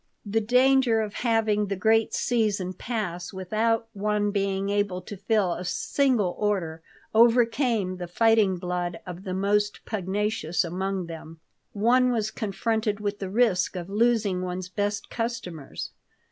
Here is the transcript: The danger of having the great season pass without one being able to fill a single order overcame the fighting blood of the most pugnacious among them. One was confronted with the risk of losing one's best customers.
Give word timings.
The 0.25 0.41
danger 0.41 0.99
of 1.01 1.13
having 1.13 1.67
the 1.67 1.75
great 1.75 2.11
season 2.11 2.73
pass 2.73 3.31
without 3.31 3.87
one 3.93 4.31
being 4.31 4.69
able 4.71 4.99
to 5.03 5.15
fill 5.15 5.53
a 5.53 5.63
single 5.63 6.35
order 6.39 6.81
overcame 7.13 7.97
the 7.97 8.07
fighting 8.07 8.57
blood 8.57 8.99
of 9.05 9.25
the 9.25 9.35
most 9.35 9.85
pugnacious 9.85 10.63
among 10.63 11.05
them. 11.05 11.39
One 11.73 12.11
was 12.11 12.31
confronted 12.31 12.99
with 12.99 13.19
the 13.19 13.29
risk 13.29 13.75
of 13.75 13.89
losing 13.91 14.41
one's 14.41 14.69
best 14.69 15.11
customers. 15.11 15.91